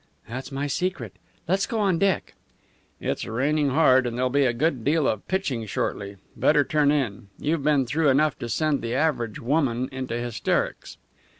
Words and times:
"That's 0.27 0.51
my 0.51 0.65
secret. 0.65 1.13
Let's 1.47 1.67
go 1.67 1.79
on 1.79 1.99
deck." 1.99 2.33
"It's 2.99 3.27
raining 3.27 3.69
hard, 3.69 4.07
and 4.07 4.17
there'll 4.17 4.31
be 4.31 4.45
a 4.45 4.51
good 4.51 4.83
deal 4.83 5.07
of 5.07 5.27
pitching 5.27 5.67
shortly. 5.67 6.15
Better 6.35 6.63
turn 6.63 6.89
in. 6.91 7.27
You've 7.39 7.63
been 7.63 7.85
through 7.85 8.09
enough 8.09 8.39
to 8.39 8.49
send 8.49 8.81
the 8.81 8.95
average 8.95 9.39
woman 9.39 9.89
into 9.91 10.15
hysterics." 10.15 10.97